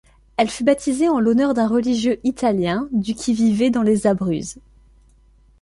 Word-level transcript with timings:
Elle 0.37 0.49
fut 0.49 0.63
baptisée 0.63 1.09
en 1.09 1.19
l'honneur 1.19 1.53
d'un 1.53 1.67
religieux 1.67 2.19
italien 2.23 2.89
du 2.91 3.13
qui 3.13 3.35
vivait 3.35 3.69
dans 3.69 3.83
les 3.83 4.07
Abruzzes. 4.07 4.57